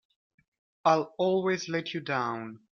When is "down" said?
1.99-2.61